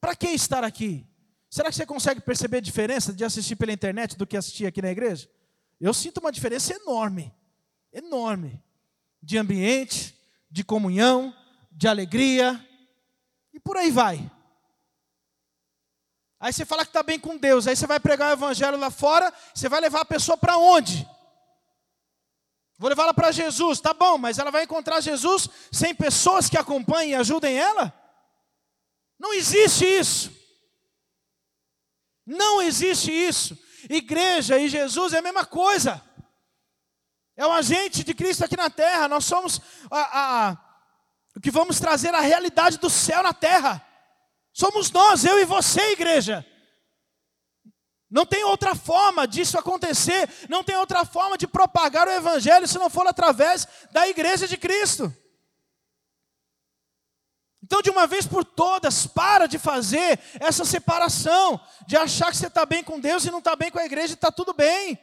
[0.00, 1.06] Para que estar aqui?
[1.48, 4.82] Será que você consegue perceber a diferença de assistir pela internet do que assistir aqui
[4.82, 5.28] na igreja?
[5.80, 7.32] Eu sinto uma diferença enorme
[7.96, 8.62] enorme
[9.22, 10.14] de ambiente,
[10.50, 11.34] de comunhão,
[11.72, 12.64] de alegria,
[13.52, 14.30] e por aí vai.
[16.38, 18.90] Aí você fala que está bem com Deus, aí você vai pregar o evangelho lá
[18.90, 21.08] fora, você vai levar a pessoa para onde?
[22.78, 27.12] Vou levá-la para Jesus, tá bom, mas ela vai encontrar Jesus sem pessoas que acompanhem
[27.12, 27.92] e ajudem ela?
[29.18, 30.30] Não existe isso.
[32.26, 33.58] Não existe isso.
[33.88, 36.02] Igreja e Jesus é a mesma coisa.
[37.36, 39.08] É o agente de Cristo aqui na terra.
[39.08, 40.58] Nós somos a, a,
[41.36, 43.84] o que vamos trazer a realidade do céu na terra.
[44.52, 46.44] Somos nós, eu e você, igreja.
[48.10, 52.78] Não tem outra forma disso acontecer, não tem outra forma de propagar o Evangelho se
[52.78, 55.14] não for através da igreja de Cristo.
[57.62, 62.46] Então, de uma vez por todas, para de fazer essa separação, de achar que você
[62.46, 64.96] está bem com Deus e não está bem com a igreja e está tudo bem.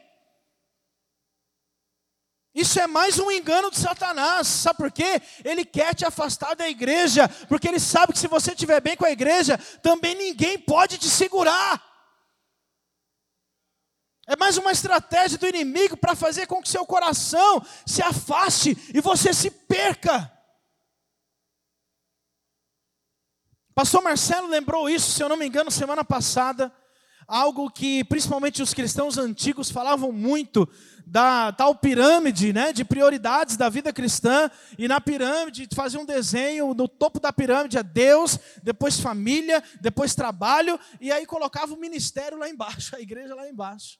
[2.54, 5.20] Isso é mais um engano de Satanás, sabe por quê?
[5.44, 9.04] Ele quer te afastar da igreja, porque ele sabe que se você estiver bem com
[9.04, 11.82] a igreja, também ninguém pode te segurar.
[14.26, 19.00] É mais uma estratégia do inimigo para fazer com que seu coração se afaste e
[19.00, 20.30] você se perca.
[23.74, 26.72] Pastor Marcelo lembrou isso, se eu não me engano, semana passada,
[27.26, 30.68] algo que principalmente os cristãos antigos falavam muito
[31.06, 36.74] da tal pirâmide né, de prioridades da vida cristã, e na pirâmide fazer um desenho,
[36.74, 42.38] no topo da pirâmide é Deus, depois família, depois trabalho, e aí colocava o ministério
[42.38, 43.98] lá embaixo, a igreja lá embaixo.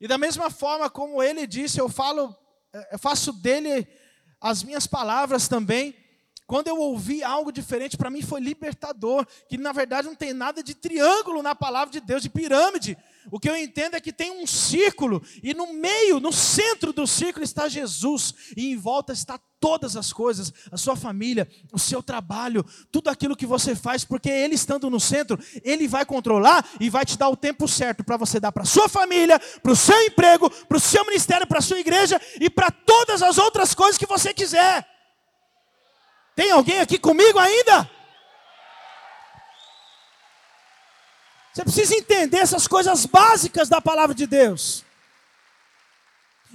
[0.00, 2.34] E da mesma forma como ele disse, eu falo,
[2.90, 3.86] eu faço dele
[4.40, 5.94] as minhas palavras também.
[6.46, 10.62] Quando eu ouvi algo diferente, para mim foi libertador, que na verdade não tem nada
[10.62, 12.96] de triângulo na palavra de Deus, de pirâmide.
[13.30, 17.06] O que eu entendo é que tem um círculo, e no meio, no centro do
[17.06, 22.02] círculo está Jesus, e em volta está todas as coisas, a sua família, o seu
[22.02, 26.88] trabalho, tudo aquilo que você faz, porque Ele estando no centro, Ele vai controlar e
[26.90, 30.00] vai te dar o tempo certo para você dar para sua família, para o seu
[30.02, 33.98] emprego, para o seu ministério, para a sua igreja e para todas as outras coisas
[33.98, 34.86] que você quiser.
[36.34, 37.99] Tem alguém aqui comigo ainda?
[41.52, 44.84] Você precisa entender essas coisas básicas da palavra de Deus.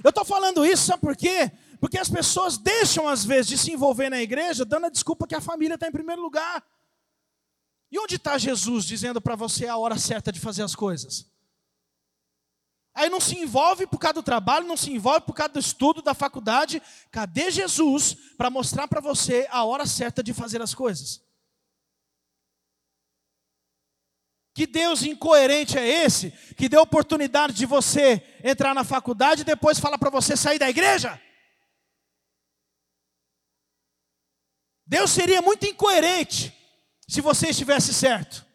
[0.02, 1.50] Eu estou falando isso, sabe por quê?
[1.80, 5.34] Porque as pessoas deixam, às vezes, de se envolver na igreja, dando a desculpa que
[5.34, 6.64] a família está em primeiro lugar.
[7.90, 11.26] E onde está Jesus dizendo para você a hora certa de fazer as coisas?
[12.94, 16.00] Aí não se envolve por causa do trabalho, não se envolve por causa do estudo,
[16.00, 16.82] da faculdade.
[17.10, 21.25] Cadê Jesus para mostrar para você a hora certa de fazer as coisas?
[24.56, 29.78] Que Deus incoerente é esse que deu oportunidade de você entrar na faculdade e depois
[29.78, 31.20] fala para você sair da igreja?
[34.86, 36.56] Deus seria muito incoerente
[37.06, 38.46] se você estivesse certo.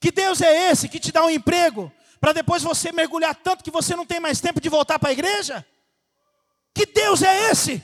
[0.00, 3.72] Que Deus é esse que te dá um emprego para depois você mergulhar tanto que
[3.72, 5.66] você não tem mais tempo de voltar para a igreja?
[6.72, 7.82] Que Deus é esse?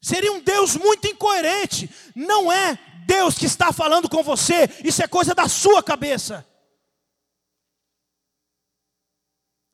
[0.00, 1.88] Seria um Deus muito incoerente.
[2.16, 2.76] Não é
[3.06, 6.46] Deus que está falando com você, isso é coisa da sua cabeça.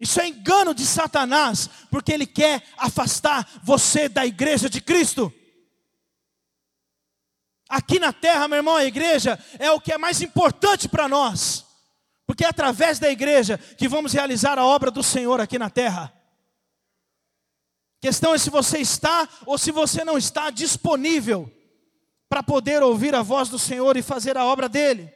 [0.01, 5.33] Isso é engano de Satanás, porque ele quer afastar você da igreja de Cristo.
[7.69, 11.67] Aqui na terra, meu irmão, a igreja é o que é mais importante para nós,
[12.27, 16.13] porque é através da igreja que vamos realizar a obra do Senhor aqui na terra.
[17.99, 21.53] A questão é se você está ou se você não está disponível
[22.29, 25.13] para poder ouvir a voz do Senhor e fazer a obra dele.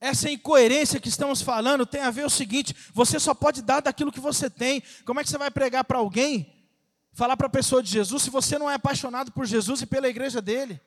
[0.00, 4.10] Essa incoerência que estamos falando tem a ver o seguinte: você só pode dar daquilo
[4.10, 4.82] que você tem.
[5.04, 6.68] Como é que você vai pregar para alguém,
[7.12, 10.08] falar para a pessoa de Jesus, se você não é apaixonado por Jesus e pela
[10.08, 10.80] igreja dele?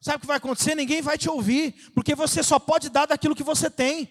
[0.00, 0.74] Sabe o que vai acontecer?
[0.74, 4.10] Ninguém vai te ouvir, porque você só pode dar daquilo que você tem.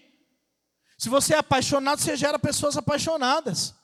[0.96, 3.74] Se você é apaixonado, você gera pessoas apaixonadas.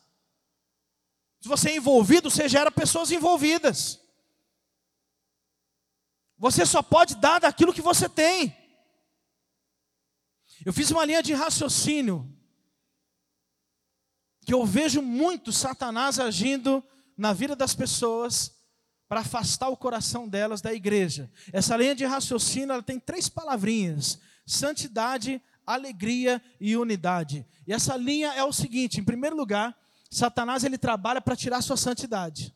[1.44, 4.00] Se você é envolvido, você gera pessoas envolvidas.
[6.38, 8.56] Você só pode dar daquilo que você tem.
[10.64, 12.34] Eu fiz uma linha de raciocínio
[14.40, 16.82] que eu vejo muito Satanás agindo
[17.14, 18.56] na vida das pessoas
[19.06, 21.30] para afastar o coração delas da igreja.
[21.52, 27.46] Essa linha de raciocínio ela tem três palavrinhas: santidade, alegria e unidade.
[27.66, 29.78] E essa linha é o seguinte: em primeiro lugar,
[30.14, 32.54] Satanás ele trabalha para tirar sua santidade.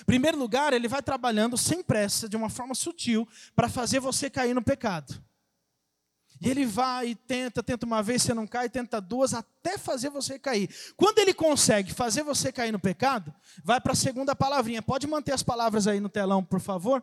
[0.00, 4.30] Em primeiro lugar, ele vai trabalhando sem pressa, de uma forma sutil, para fazer você
[4.30, 5.20] cair no pecado.
[6.40, 10.08] E ele vai e tenta, tenta uma vez, você não cai, tenta duas, até fazer
[10.08, 10.72] você cair.
[10.96, 13.34] Quando ele consegue fazer você cair no pecado,
[13.64, 14.80] vai para a segunda palavrinha.
[14.80, 17.02] Pode manter as palavras aí no telão, por favor?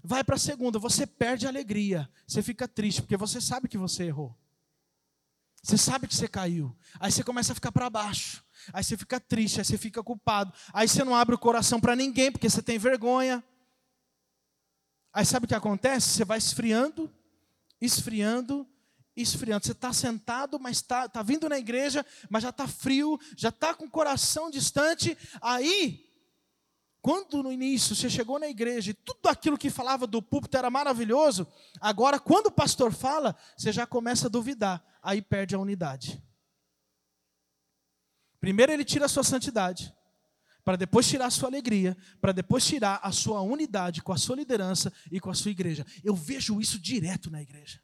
[0.00, 3.76] Vai para a segunda, você perde a alegria, você fica triste, porque você sabe que
[3.76, 4.36] você errou.
[5.62, 6.76] Você sabe que você caiu.
[6.98, 8.44] Aí você começa a ficar para baixo.
[8.72, 10.52] Aí você fica triste, aí você fica culpado.
[10.72, 13.42] Aí você não abre o coração para ninguém, porque você tem vergonha.
[15.12, 16.08] Aí sabe o que acontece?
[16.08, 17.12] Você vai esfriando,
[17.80, 18.66] esfriando,
[19.16, 19.64] esfriando.
[19.64, 23.74] Você está sentado, mas está tá vindo na igreja, mas já está frio, já está
[23.74, 25.16] com o coração distante.
[25.40, 26.06] Aí,
[27.02, 30.70] quando no início você chegou na igreja e tudo aquilo que falava do púlpito era
[30.70, 31.46] maravilhoso,
[31.80, 36.22] agora, quando o pastor fala, você já começa a duvidar, aí perde a unidade.
[38.42, 39.94] Primeiro ele tira a sua santidade,
[40.64, 44.34] para depois tirar a sua alegria, para depois tirar a sua unidade com a sua
[44.34, 45.86] liderança e com a sua igreja.
[46.02, 47.80] Eu vejo isso direto na igreja.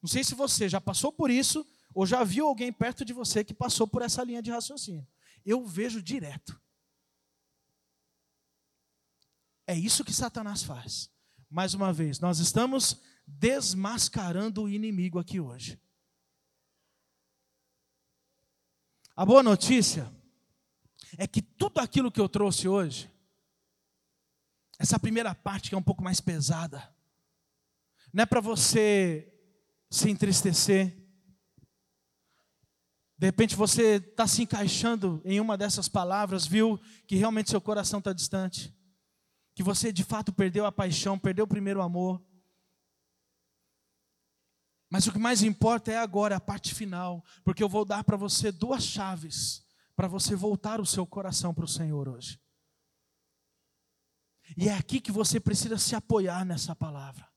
[0.00, 3.42] Não sei se você já passou por isso ou já viu alguém perto de você
[3.42, 5.04] que passou por essa linha de raciocínio.
[5.44, 6.56] Eu vejo direto.
[9.66, 11.10] É isso que Satanás faz.
[11.50, 15.76] Mais uma vez, nós estamos desmascarando o inimigo aqui hoje.
[19.16, 20.10] A boa notícia
[21.18, 23.10] é que tudo aquilo que eu trouxe hoje,
[24.78, 26.88] essa primeira parte que é um pouco mais pesada,
[28.12, 29.32] não é para você
[29.90, 30.96] se entristecer.
[33.18, 37.98] De repente você está se encaixando em uma dessas palavras, viu que realmente seu coração
[37.98, 38.74] está distante,
[39.54, 42.22] que você de fato perdeu a paixão, perdeu o primeiro amor.
[44.90, 48.16] Mas o que mais importa é agora a parte final, porque eu vou dar para
[48.16, 49.64] você duas chaves
[49.94, 52.40] para você voltar o seu coração para o Senhor hoje.
[54.56, 57.30] E é aqui que você precisa se apoiar nessa palavra.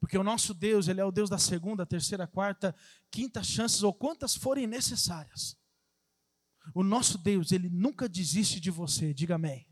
[0.00, 2.74] Porque o nosso Deus, Ele é o Deus da segunda, terceira, quarta,
[3.10, 5.56] quinta chances, ou quantas forem necessárias.
[6.74, 9.66] O nosso Deus, Ele nunca desiste de você, diga amém.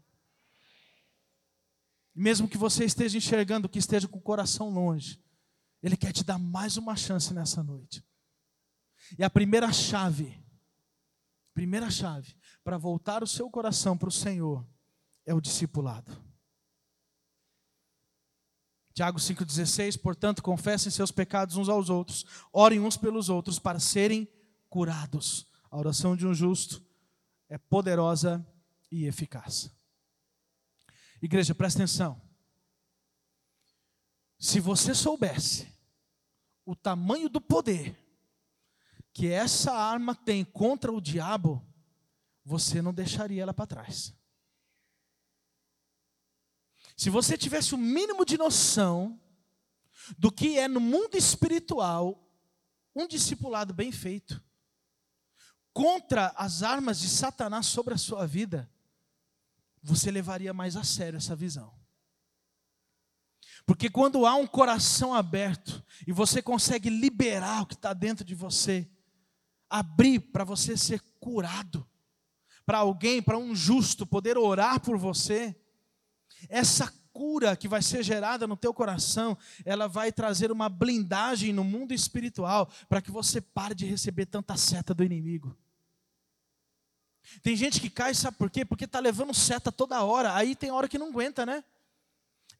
[2.14, 5.22] Mesmo que você esteja enxergando, que esteja com o coração longe,
[5.82, 8.04] Ele quer te dar mais uma chance nessa noite.
[9.18, 10.40] E a primeira chave,
[11.52, 14.66] primeira chave, para voltar o seu coração para o Senhor,
[15.26, 16.16] é o discipulado.
[18.94, 24.28] Tiago 5,16, portanto, confessem seus pecados uns aos outros, orem uns pelos outros para serem
[24.68, 25.46] curados.
[25.70, 26.84] A oração de um justo
[27.48, 28.46] é poderosa
[28.90, 29.70] e eficaz.
[31.20, 32.20] Igreja, presta atenção.
[34.42, 35.72] Se você soubesse
[36.66, 37.96] o tamanho do poder
[39.12, 41.64] que essa arma tem contra o diabo,
[42.44, 44.12] você não deixaria ela para trás.
[46.96, 49.20] Se você tivesse o mínimo de noção
[50.18, 52.28] do que é no mundo espiritual
[52.96, 54.42] um discipulado bem feito
[55.72, 58.68] contra as armas de Satanás sobre a sua vida,
[59.80, 61.81] você levaria mais a sério essa visão.
[63.64, 68.34] Porque quando há um coração aberto e você consegue liberar o que está dentro de
[68.34, 68.88] você,
[69.70, 71.86] abrir para você ser curado,
[72.66, 75.56] para alguém, para um justo poder orar por você,
[76.48, 81.62] essa cura que vai ser gerada no teu coração, ela vai trazer uma blindagem no
[81.62, 85.56] mundo espiritual para que você pare de receber tanta seta do inimigo.
[87.42, 88.64] Tem gente que cai, sabe por quê?
[88.64, 91.62] Porque está levando seta toda hora, aí tem hora que não aguenta, né?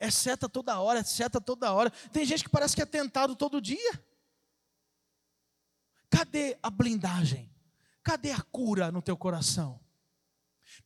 [0.02, 1.88] É seta toda hora, é seta toda hora.
[2.12, 4.04] Tem gente que parece que é tentado todo dia.
[6.10, 7.48] Cadê a blindagem?
[8.02, 9.78] Cadê a cura no teu coração?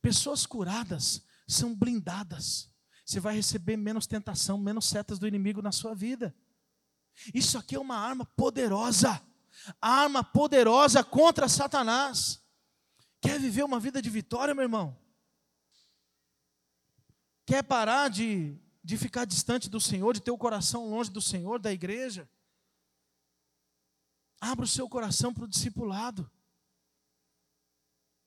[0.03, 2.71] Pessoas curadas são blindadas.
[3.03, 6.35] Você vai receber menos tentação, menos setas do inimigo na sua vida.
[7.33, 9.19] Isso aqui é uma arma poderosa.
[9.81, 12.39] Arma poderosa contra Satanás.
[13.19, 14.95] Quer viver uma vida de vitória, meu irmão?
[17.47, 21.59] Quer parar de de ficar distante do Senhor, de ter o coração longe do Senhor,
[21.59, 22.25] da igreja.
[24.39, 26.31] Abra o seu coração para o discipulado.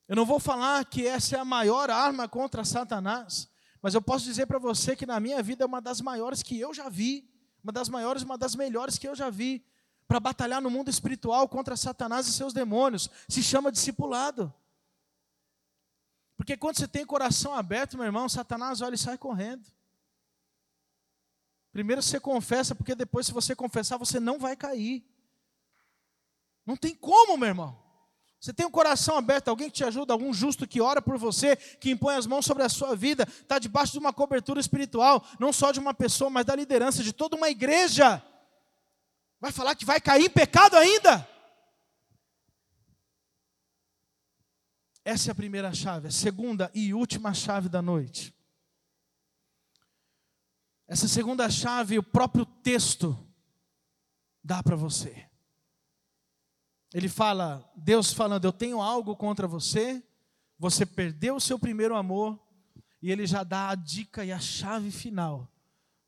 [0.07, 3.49] Eu não vou falar que essa é a maior arma contra Satanás,
[3.81, 6.61] mas eu posso dizer para você que na minha vida é uma das maiores que
[6.61, 7.27] eu já vi,
[7.65, 9.65] uma das maiores, uma das melhores que eu já vi,
[10.07, 13.09] para batalhar no mundo espiritual contra Satanás e seus demônios.
[13.27, 14.53] Se chama discipulado.
[16.37, 19.80] Porque quando você tem coração aberto, meu irmão, Satanás olha e sai correndo.
[21.73, 25.05] Primeiro você confessa, porque depois, se você confessar, você não vai cair.
[26.67, 27.81] Não tem como, meu irmão.
[28.41, 31.19] Você tem o um coração aberto, alguém que te ajuda, algum justo que ora por
[31.19, 35.23] você, que impõe as mãos sobre a sua vida, está debaixo de uma cobertura espiritual,
[35.39, 38.23] não só de uma pessoa, mas da liderança de toda uma igreja.
[39.39, 41.29] Vai falar que vai cair em pecado ainda?
[45.05, 46.09] Essa é a primeira chave.
[46.09, 48.35] A segunda e última chave da noite.
[50.91, 53.17] Essa segunda chave, o próprio texto
[54.43, 55.25] dá para você.
[56.93, 60.03] Ele fala, Deus falando, eu tenho algo contra você,
[60.59, 62.37] você perdeu o seu primeiro amor,
[63.01, 65.49] e ele já dá a dica e a chave final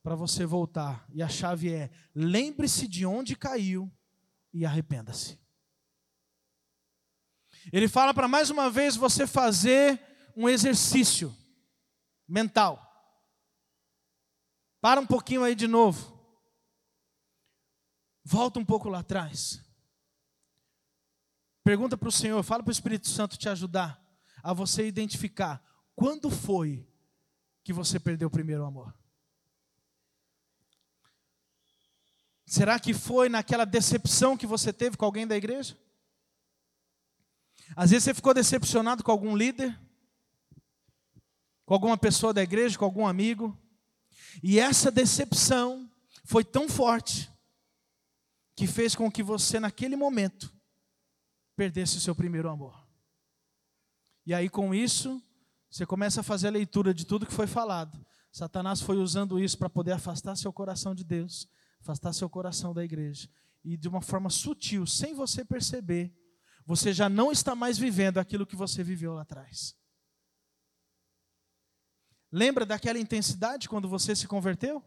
[0.02, 1.06] para você voltar.
[1.12, 3.88] E a chave é: lembre-se de onde caiu
[4.52, 5.38] e arrependa-se.
[7.72, 10.00] Ele fala para mais uma vez você fazer
[10.36, 11.32] um exercício
[12.26, 12.91] mental.
[14.82, 16.12] Para um pouquinho aí de novo.
[18.24, 19.62] Volta um pouco lá atrás.
[21.62, 24.04] Pergunta para o Senhor, fala para o Espírito Santo te ajudar
[24.42, 25.64] a você identificar
[25.94, 26.84] quando foi
[27.62, 28.92] que você perdeu o primeiro amor.
[32.44, 35.78] Será que foi naquela decepção que você teve com alguém da igreja?
[37.76, 39.80] Às vezes você ficou decepcionado com algum líder,
[41.64, 43.56] com alguma pessoa da igreja, com algum amigo.
[44.42, 45.90] E essa decepção
[46.24, 47.30] foi tão forte
[48.54, 50.52] que fez com que você, naquele momento,
[51.56, 52.86] perdesse o seu primeiro amor.
[54.24, 55.20] E aí, com isso,
[55.70, 57.98] você começa a fazer a leitura de tudo que foi falado.
[58.30, 61.48] Satanás foi usando isso para poder afastar seu coração de Deus,
[61.80, 63.28] afastar seu coração da igreja.
[63.64, 66.14] E de uma forma sutil, sem você perceber,
[66.64, 69.74] você já não está mais vivendo aquilo que você viveu lá atrás.
[72.32, 74.82] Lembra daquela intensidade quando você se converteu?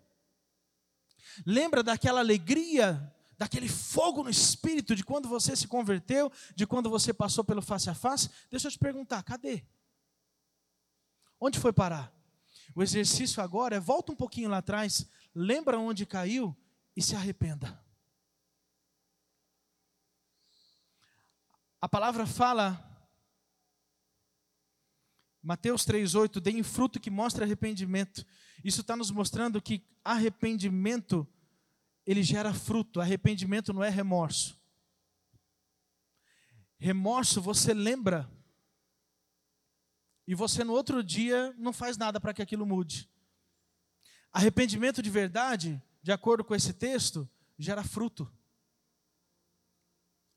[1.46, 7.14] Lembra daquela alegria, daquele fogo no espírito de quando você se converteu, de quando você
[7.14, 8.32] passou pelo face a face?
[8.50, 9.64] Deixa eu te perguntar, cadê?
[11.40, 12.12] Onde foi parar?
[12.74, 16.56] O exercício agora é volta um pouquinho lá atrás, lembra onde caiu
[16.96, 17.80] e se arrependa.
[21.80, 22.85] A palavra fala
[25.46, 28.26] Mateus 3,8, deem fruto que mostra arrependimento.
[28.64, 31.28] Isso está nos mostrando que arrependimento,
[32.04, 33.00] ele gera fruto.
[33.00, 34.60] Arrependimento não é remorso.
[36.80, 38.28] Remorso você lembra.
[40.28, 43.08] E você no outro dia não faz nada para que aquilo mude.
[44.34, 48.28] Arrependimento de verdade, de acordo com esse texto, gera fruto.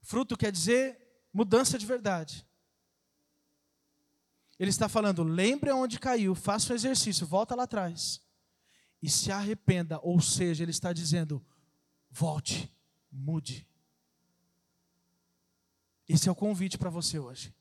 [0.03, 0.99] Fruto quer dizer
[1.33, 2.47] mudança de verdade.
[4.59, 8.21] Ele está falando: lembre onde caiu, faça o exercício, volta lá atrás
[9.03, 10.01] e se arrependa.
[10.03, 11.45] Ou seja, ele está dizendo:
[12.11, 12.73] volte,
[13.11, 13.67] mude.
[16.09, 17.55] Esse é o convite para você hoje.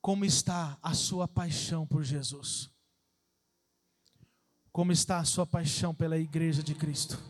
[0.00, 2.70] Como está a sua paixão por Jesus?
[4.72, 7.22] Como está a sua paixão pela igreja de Cristo?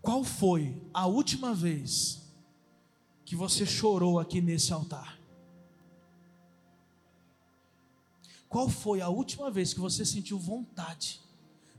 [0.00, 2.23] Qual foi a última vez
[3.24, 5.18] que você chorou aqui nesse altar?
[8.48, 11.20] Qual foi a última vez que você sentiu vontade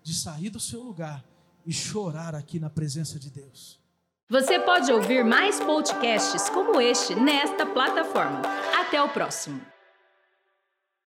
[0.03, 1.23] de sair do seu lugar
[1.65, 3.79] e chorar aqui na presença de Deus?
[4.29, 8.41] Você pode ouvir mais podcasts como este nesta plataforma.
[8.79, 9.74] Até o próximo.